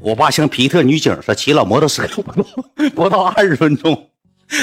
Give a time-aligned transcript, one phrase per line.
[0.00, 2.06] 我爸像皮特女警似的骑老摩托车，
[2.94, 4.08] 不到二十分钟，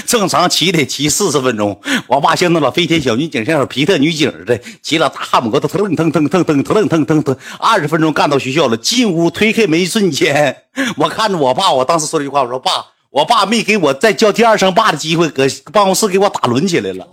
[0.06, 1.80] 正常骑得骑四十分钟。
[2.08, 8.78] 我爸像那老飞天小女警，像皮特女警似的，骑了大摩托，腾腾腾腾腾腾腾腾腾，二十分钟干到学校了。
[8.78, 10.56] 进屋推开门一瞬间，
[10.98, 12.72] 我看着我爸，我当时说了一句话，我说爸，
[13.10, 17.08] 我爸没给我再叫第二声爸的机会，搁办公室给我打轮起来了。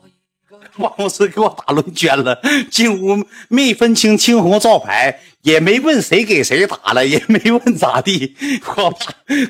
[0.78, 2.40] 办公室给我打轮圈了，
[2.70, 8.34] 进屋没分清青红皂白，也没问谁给谁打了，也没问咋地。
[8.76, 8.96] 我爸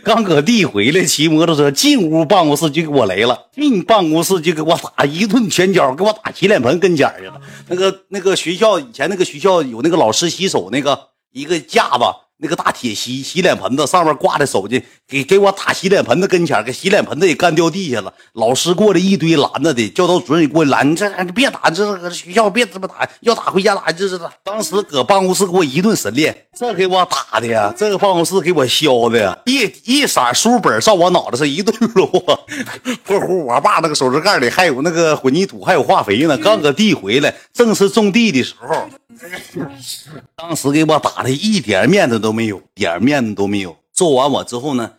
[0.02, 7.40] 刚搁地回来，骑摩托车进屋办公室就给我雷了，进办公室就给我打一顿拳脚，给我打洗脸盆跟前去了。
[7.68, 10.98] 那个那个学校以前那个学校有那个老师洗手那个
[11.32, 12.04] 一个架子。
[12.38, 18.12] 那个大铁洗洗脸盆子上面挂的手机，给给我打洗脸盆子跟前给洗脸盆子也干掉地下了。
[18.34, 32.06] 老师过来一堆拦着的，教导主任也过来拦，这别打，这搁学校别这么打，要打回家打，这是当时搁办公室给我一顿神练，这给我打的呀，这个办公室给我削的呀，一一色书本上我脑袋上一顿落，
[33.06, 38.86] 呼呼，我爸那个手指盖里还有那个混凝土，还有化肥呢，刚搁地回来，正是种地的时候。
[40.36, 43.76] 当时给我打的一点面子都没有，点面子都没有。
[43.92, 44.92] 揍完我之后呢，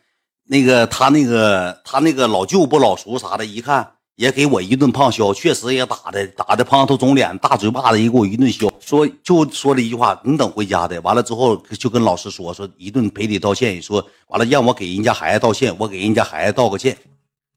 [0.46, 8.68] 那个他那个他那个老舅不老叔啥的，一看也给我一顿胖削，确实也打的打的胖头肿脸，大嘴巴子也给我一顿削。
[8.80, 16.98] 说就说了一句话：“你等回家的。”完了之后就跟老师说说一顿赔礼道歉，说完了让我给人家孩子道歉，我给人家孩子道个歉。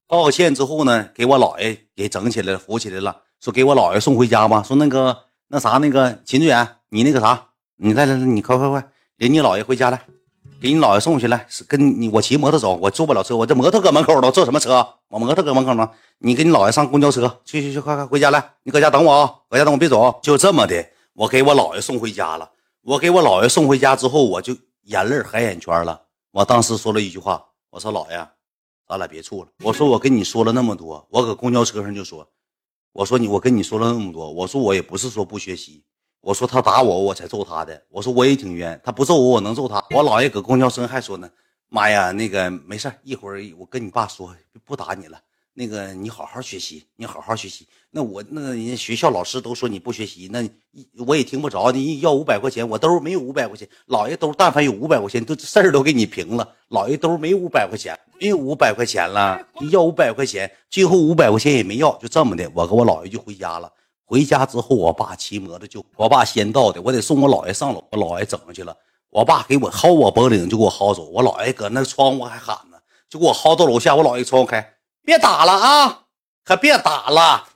[0.06, 4.62] 道个歉之后呢，给我姥爷给整起来了，扶起来了，说给我姥爷送回家吧。
[4.62, 5.16] 说那个。
[5.52, 10.00] 那啥，那个秦志远，你那个啥，你来来来，你快快快，领你姥爷回家来，
[10.62, 11.44] 给你姥爷送去来。
[11.66, 14.86] 跟你我骑摩托走，我坐不了车，我这摩托搁门口呢，坐什么车？
[15.08, 15.90] 我摩托搁门口呢。
[16.18, 20.20] 你跟你姥爷上公交车，去去去，快快回家来，你搁家等我啊，搁家等我别走。
[20.22, 22.48] 就这么的，我给我姥爷送回家了。
[22.82, 26.00] 我给我姥爷送回家之后，我就眼泪海眼圈了。
[26.30, 28.24] 我当时说了一句话，我说姥爷，
[28.86, 29.48] 咱俩别处了。
[29.64, 32.24] 我说我跟你说了那么多，我搁公交车上就说。
[32.92, 35.84] 我说你，我跟你说了那么多，我说我也不是说不学习，
[36.20, 39.76] 我说他打我，我才揍他的，我说我也挺冤，他不揍我，我能揍他？
[39.90, 41.30] 我姥爷搁公交车还说呢，
[41.68, 44.34] 妈呀，那个没事一会儿我跟你爸说，
[44.64, 45.20] 不打你了。
[45.60, 47.68] 那个你好好学习，你好好学习。
[47.90, 50.42] 那我那人家学校老师都说你不学习，那
[51.06, 51.70] 我也听不着。
[51.70, 53.68] 你要五百块钱，我兜没有五百块钱。
[53.88, 56.48] 姥爷兜但凡有五百块钱，都事儿都给你平了。
[56.70, 59.38] 姥爷兜没五百块钱，没有五百块钱了。
[59.60, 63.70] 你要五百块钱，最后五百块钱也没要，就这么的，我跟我姥爷就回家了。
[64.06, 68.74] 回家之后，我爸骑摩托就我爸先到的，我得送我姥爷上楼，我姥爷整上去了。
[69.10, 71.04] 我爸给我薅我脖领，就给我薅走。
[71.10, 72.78] 我姥爷搁那窗户还喊呢，
[73.10, 73.94] 就给我薅到楼下。
[73.94, 74.66] 我姥爷窗户开。
[75.10, 76.02] 别打了啊！
[76.44, 77.48] 可别打了，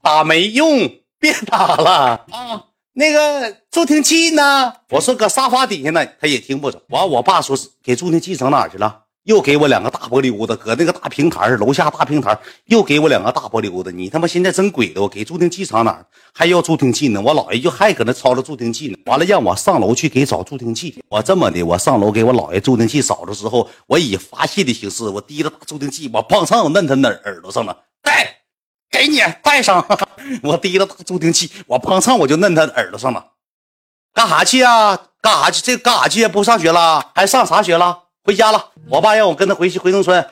[0.00, 2.64] 打没用，别打了啊！
[2.94, 4.72] 那个助听器呢？
[4.88, 6.80] 我说搁沙发底下呢，他也听不着。
[6.88, 9.02] 完，我爸说是给助听器整哪去了？
[9.24, 13.92] 又给我两个大玻璃屋子，搁那个大平台楼下大平台又给我两个大玻璃屋子。
[13.92, 15.00] 你他妈现在真鬼的！
[15.00, 17.20] 我给助听器藏哪还要助听器呢？
[17.20, 18.98] 我姥爷就还搁那操着助听器呢。
[19.06, 21.00] 完了，让我上楼去给找助听器。
[21.08, 27.76] 我这么的，我上楼给我姥爷助听器找着之后，我以发泄的形式，我提着大助听器，我砰上摁他那耳朵上了。
[28.02, 28.38] 带，
[28.90, 29.86] 给你带上。
[30.42, 33.24] 我提着大助听器，我砰上我就摁他耳朵上了。
[34.12, 34.98] 干啥去啊？
[35.20, 35.62] 干啥去？
[35.62, 36.26] 这干啥去？
[36.26, 37.12] 不上学了？
[37.14, 38.01] 还上啥学了？
[38.24, 40.24] 回家了，我爸让我跟他回去回农村，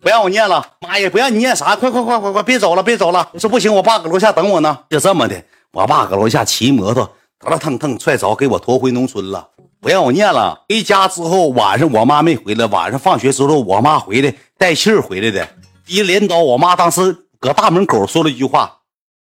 [0.00, 0.66] 不让我念了。
[0.80, 1.76] 妈呀，不让你念啥？
[1.76, 3.28] 快快快快快，别走了，别走了！
[3.34, 4.78] 我说不行，我爸搁楼下等我呢。
[4.88, 9.46] 就这么的，我爸搁楼下骑摩托，腾了腾腾踹着，给我拖回农村了，
[9.80, 10.64] 不让我念了。
[10.66, 15.46] 回家之后，晚上我妈没回来，晚上放学之后，我妈回来带气儿回来的，
[15.86, 16.38] 提镰刀。
[16.38, 18.78] 我妈当时搁大门口说了一句话：“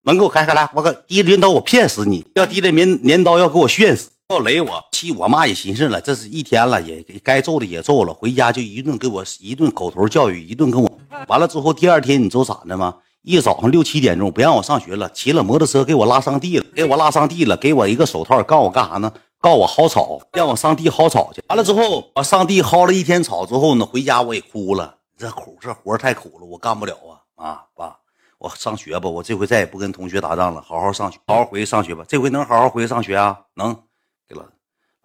[0.04, 2.26] 门给我开开来，我搁提镰刀，我骗死你！
[2.34, 10.98] 要提着镰镰刀要给我炫死。”要雷我气，我妈也寻思了，这是一天了，也该揍的也揍了，回家就一顿给我一顿口头教育，一顿跟我
[11.28, 12.96] 完了之后，第二天你知道咋的吗？
[13.22, 19.12] 一早上六七点钟不让我上学了，骑了摩托车给我拉上地了，给我拉上地了，给我一个手套，告我干啥呢？
[19.38, 21.40] 告我薅草，让我上地薅草去。
[21.48, 26.94] 完了之后，我上地薅了一天草之后呢，回家我也哭了，这苦这活太苦了，我干不了
[27.36, 27.96] 啊啊爸，
[28.38, 33.38] 我上学吧，我这回再也不跟同学打仗了，好好上学，好好回去上学吧，这回能好好回去上学啊？
[33.54, 33.76] 能。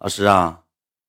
[0.02, 0.58] 老师啊，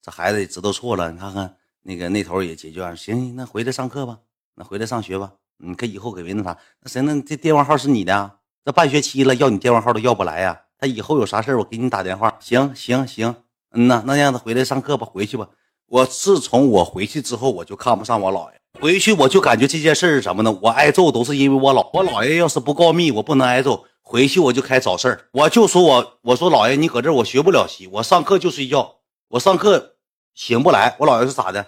[0.03, 1.11] 这孩子也知道错了。
[1.11, 4.19] 你看看那个那头也解决完，行，那回来上课吧，
[4.53, 5.31] 那回来上学吧。
[5.57, 8.33] 你可以后给别那啥，那谁那这电话号是你的？
[8.63, 10.61] 这半学期了，要你电话号都要不来呀。
[10.77, 12.37] 他以后有啥事我给你打电话。
[12.39, 13.35] 行行行，
[13.71, 15.49] 嗯呐，那让他回来上课吧，回去吧。
[15.87, 18.61] 我自从我回去之后，我就看不上我姥爷。
[18.79, 20.55] 回去我就感觉这件事是什么呢？
[20.61, 23.85] 我挨揍都是因为我姥我姥爷要是不告密，我不能挨揍。
[24.05, 28.97] 回去我就开始找事儿，我就说我我说老爷，你搁这我学不了习，我上课就睡觉，
[29.29, 29.93] 我上课
[30.35, 30.95] 醒不来。
[30.99, 31.65] 我姥爷是咋的？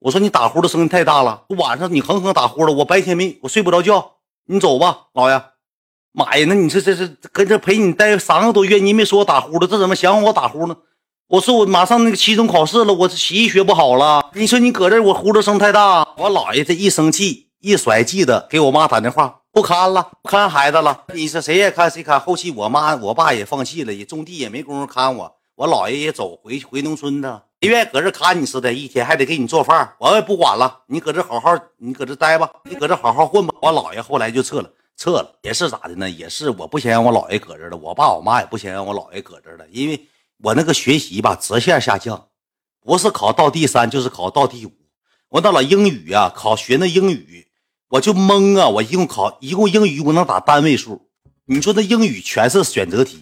[0.00, 4.12] 我说你打呼的声音太大了，晚上你哼哼打呼噜，我白天没我睡不着觉。
[4.46, 5.44] 你走吧，姥爷。
[6.12, 10.76] 妈呀，那你这这是跟这陪你待三个多月，你没说我打呼噜，这怎么想我打呼呢？
[11.28, 14.30] 我说我马上那个期中考试了，我这习学不好了。
[14.32, 21.04] 你说你搁这我呼噜声太大，我姥爷这一生气一甩记得给我妈打电话，不看了，不看孩子了。
[21.12, 22.20] 你说谁也看谁看。
[22.20, 25.36] 后期我妈我爸也放弃了，也种地也没工夫看我。
[25.56, 30.82] 我姥爷也走回回农村的，谁愿意搁这看你似的，一天还得给你做饭，我也不管了。
[30.86, 33.54] 你搁这好好，你搁这待吧，你搁这好好混吧。
[33.60, 34.70] 我姥爷后来就撤了。
[34.96, 36.08] 撤了也是咋的呢？
[36.08, 40.06] 也是我不想让我姥爷搁这了，我爸我妈也不想让我姥爷搁这了，因为
[40.42, 42.28] 我那个学习吧直线下降，
[42.80, 44.72] 不是考到第三就是考到第五。
[45.30, 47.49] 我那老英语啊，考学那英语
[47.90, 48.68] 我就懵啊！
[48.68, 51.08] 我一共考一共英语我能打单位数，
[51.46, 53.18] 你说那英语全是选择题，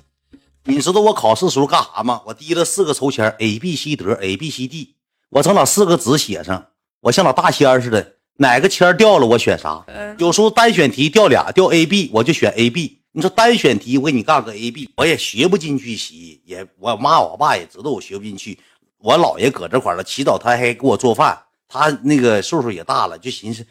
[0.64, 2.20] 你知道我考试时候干啥吗？
[2.26, 4.94] 我提了四个抽签，A B C 得 A B C D，
[5.30, 6.66] 我整老四个纸写上，
[7.00, 8.16] 我像老大仙似的。
[8.40, 9.84] 哪个签掉了，我选啥？
[10.18, 13.00] 有时候单选题掉俩，掉 A、B，我就选 A、B。
[13.10, 18.56] 你说单选题，我给你干个 A、B，我也学不进去习，也我妈我爸也知道我学不进去。
[18.98, 21.36] 我姥爷搁这块了，起早他还给我做饭，
[21.66, 23.66] 他那个岁数也大了，就寻思，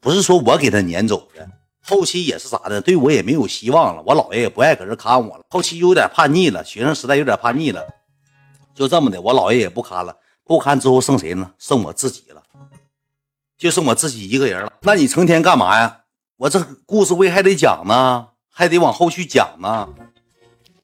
[0.00, 1.48] 不是说我给他撵走的。
[1.82, 4.02] 后期也是咋的，对我也没有希望了。
[4.06, 7.86] 我姥爷也不爱搁这看我了，后期有点叛逆了，学生时代有点叛逆了，
[8.74, 11.50] 就这么的，我姥爷也不看了，不看之后剩谁呢？
[11.58, 12.42] 剩我自己了。
[13.56, 16.00] 就剩我自己一个人了，那你成天干嘛呀？
[16.36, 19.88] 我这故事会还得讲呢，还得往后续讲呢。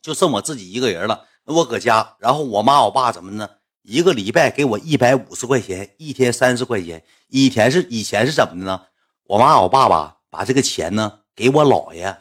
[0.03, 3.49] 就剩我自己一个人了，我搁家，然后我妈我爸怎么呢？
[3.83, 7.05] 一个礼拜给我一百五十块钱，一天三十块钱。
[7.29, 8.83] 以前是以前是怎么的呢？
[9.27, 12.17] 我妈我爸爸，把这个钱呢给我姥爷，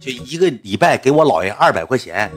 [0.00, 2.30] 就一个礼拜给我姥爷二百块钱，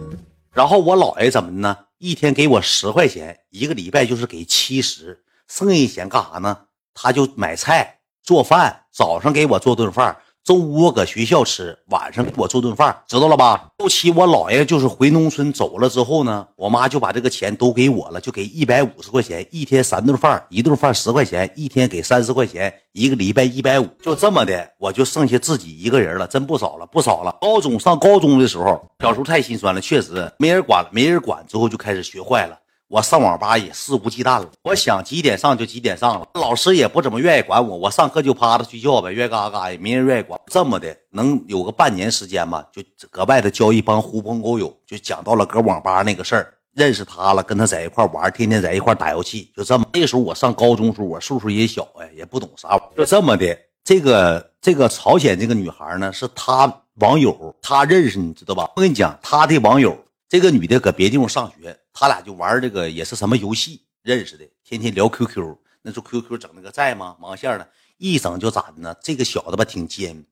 [0.54, 1.76] 然后我姥爷怎么呢？
[1.98, 6.66] 一天给我十块钱，一个礼拜就是给七十，剩下钱干啥呢？
[6.94, 13.70] 他就买菜做饭，早上给我做顿饭，中午我搁学校吃，晚上给我做顿饭，知道了吧？
[13.78, 27.38] 后期我姥爷就是回农村走了之后呢，我妈就把这个钱都给我了，就给一百五十块钱一天三顿饭，一顿饭十块钱，一天给三十块钱，一个礼拜一百五，就这么的，我就剩下自己一个人了，真不少了，不少了。
[27.40, 32.58] 高中上高中的时候，小时候太心酸了，确实没人管了，没人管之后就开始学坏了。
[32.92, 40.38] 我上网吧也肆无忌惮了，我想几点上就几点上了，老师也不怎么愿意管我，我上课就趴着睡觉呗，愿嘎嘎也没人愿意管。
[40.48, 49.86] 这么的能有个半年时间吧，就搁外头交一帮狐朋狗友，就讲到了搁网吧那个事儿，认识他了，跟他在一块玩，天天在一块打游戏，就这么。
[49.94, 53.58] 那时候我上高中时候，我岁数也小哎，也不懂啥玩意，就这么的。
[53.86, 58.70] 这个这个朝鲜这个女孩呢，是他网友，他认识你知道吧？
[58.76, 59.98] 我跟你讲，他的网友。
[60.32, 65.58] 这个女的搁别地方上学，他俩就玩这个也是什么游戏认识的，天天聊 QQ。
[65.82, 67.18] 那时候 QQ 整那个在吗？
[67.20, 67.68] 忙线呢，
[67.98, 68.96] 一整就咋的呢？
[69.04, 70.24] 这个小子吧挺尖，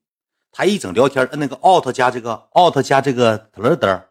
[0.54, 4.02] 他一整聊天，摁那个 Alt 加这个 Alt 加这个嘚嘚嘚，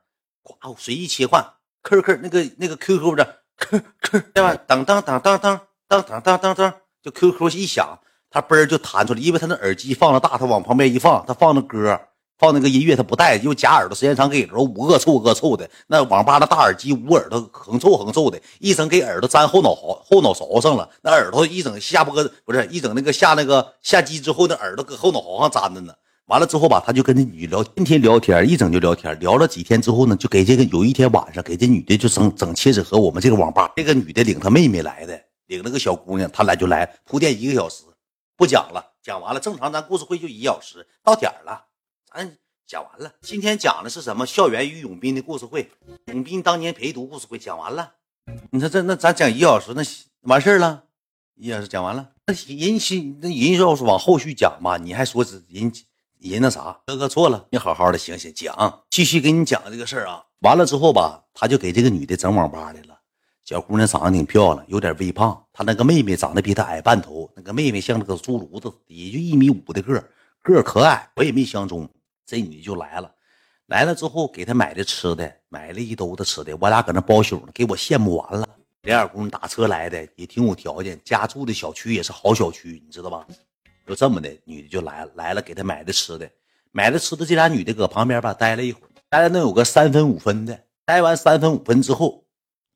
[0.43, 1.43] 呱随意切换
[1.85, 4.55] ，QQ 那个那个 QQ 的 QQ 对吧？
[4.67, 7.99] 当当当当当当当当当当，就 QQ 一响，
[8.29, 11.99] 他嘣就弹出来，因为他那耳机放的大，他往旁边一放，他放的歌。
[12.39, 15.69] 放那个音乐他不带，又夹耳朵，时间长给耳朵捂恶臭恶臭的。
[15.89, 20.89] 那网吧的大耳机捂耳朵，横臭横臭的，一整给耳朵粘后脑勺后脑勺上了。
[21.03, 22.15] 那耳朵一整下播
[22.45, 25.93] 不是一整那个下那个下机之后，那耳朵搁后脑勺上粘着呢。
[26.27, 29.19] 完了之后吧，他就跟那女聊，天天聊天，一整就聊天。
[29.19, 37.83] 聊了几天之后呢，就给这个有一天晚上给这女的就整整切纸和我们这个网吧，这个女的领她妹妹来的，领那个小姑娘，他俩就来铺垫一个小时，
[38.37, 41.65] 不讲了，讲完了，正常咱故事会就一小时，到点了。
[42.11, 44.25] 咱讲完了，今天讲的是什么？
[44.25, 45.71] 校园与永斌的故事会，
[46.07, 47.93] 永斌当年陪读故事会讲完了。
[48.51, 49.83] 你说这那咱讲一小时，那
[50.23, 50.85] 完事儿了，
[51.35, 52.13] 一小时讲完了。
[52.27, 55.71] 那人心那人要是往后续讲吧，你还说是人
[56.19, 56.81] 人那啥？
[56.87, 60.25] 哥哥错了，你好好的行行讲，继续给你讲这个事儿啊。
[60.41, 62.99] 完了之后吧，他就给这个女的整网吧来了。
[63.45, 65.45] 小姑娘长得挺漂亮，有点微胖。
[65.53, 70.03] 她那个妹妹长得比她矮半头，那个妹妹像那个猪炉子，也就一米五的个，
[70.43, 71.11] 个可矮。
[71.17, 71.89] 我也没相中。
[72.29, 73.11] 这女的就来了，
[73.69, 78.47] 来了之后给她买的吃的，买了一兜子吃的，我俩搁那包宿呢，给我羡慕完了。
[78.83, 83.27] 连二姑打车来的也挺有条件，家住的小区也是好小区，你知道吧？
[83.87, 86.31] 就这么的，女的就来了，来了给她买的吃的，
[86.71, 87.25] 买的吃的。
[87.25, 90.65] 这俩女的搁旁边吧待了一会儿，待了能有个三分五分的。
[90.85, 92.25] 待完三分五分之后，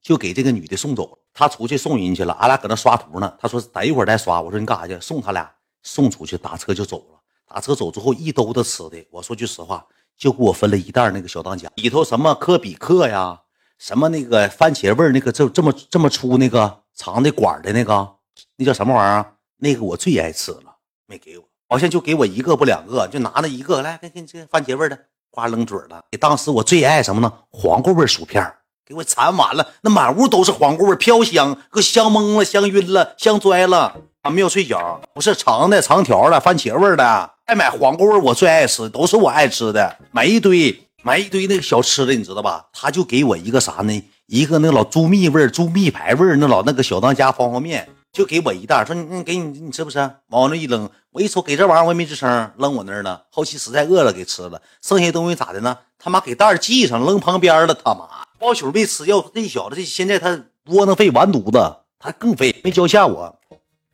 [0.01, 1.19] 就给这个女的送走了。
[1.35, 3.37] 他出去送人去了，俺俩搁那刷图呢。
[3.39, 4.41] 他说等一会儿再刷。
[4.41, 4.99] 我说你干啥去？
[4.99, 5.51] 送他俩
[5.83, 7.21] 送出去，打车就走了。
[7.49, 9.05] 打车走之后，一兜子吃的。
[9.11, 9.85] 我说句实话，
[10.17, 13.41] 就给我分了一袋那个小当家，里头什么科比克呀，
[13.79, 18.17] 什么那个番茄味那个这这么这么粗那个长的管的那个，
[18.57, 19.35] 那叫什么玩意儿？
[19.59, 24.99] 那个我最爱吃了，没给我，好像就给我一个不两个，就拿了一个来，给给这番茄味的，
[25.31, 26.03] 夸扔嘴了。
[26.11, 27.33] 给当时我最爱什么呢？
[27.51, 33.97] 黄瓜味薯片给我馋完了，那满屋都是黄瓜味，飘香，给我香懵了，香晕了，香拽了。
[34.23, 42.65] 啊，没有脆角，不是长的长条的番茄味的，爱买黄瓜味，我最爱吃，都是我爱吃的，买一堆，买一堆那个小吃的，你知道吧？
[42.73, 44.05] 他就给我一个啥呢？
[44.27, 49.99] 一个那老猪蜜味猪蜜排味那老那个小当家方便面，就给我一袋，说你给你你吃不吃？
[50.29, 53.25] 往那一扔，我一瞅给这玩意儿我也没吱声，扔我那儿了。
[53.29, 55.77] 后期实在饿了给吃了，剩下东西咋的呢？
[55.99, 58.07] 他妈给袋系上扔旁边了，他妈
[58.39, 63.37] 包宿没吃，要那小子这现在他窝囊废完犊子，他更废，没教下我。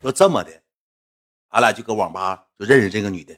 [0.01, 0.51] 说这么的，
[1.49, 3.35] 俺俩就搁网吧就认识这个女的，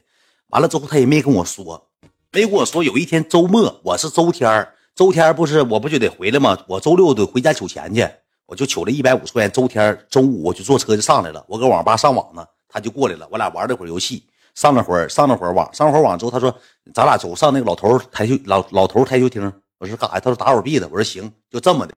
[0.47, 1.89] 完了之后她也没跟我说，
[2.31, 2.83] 没跟我说。
[2.83, 6.57] 有一天周末，我是周天周天不是我不就得回来吗？
[6.67, 8.07] 我周六得回家取钱去，
[8.45, 9.51] 我就取了一百五十块钱。
[9.51, 16.55] 周天周五我就坐车就上来了，我搁网吧上网呢，她就过来了，我俩玩了会儿游戏，上了会儿上了会儿网，上了会儿网之后，他说
[16.93, 19.41] 咱俩走上那个老头台球老老头台球厅，
[19.79, 20.19] 我说干啥？
[20.19, 21.89] 他说打会儿币的，我说行，就这么的。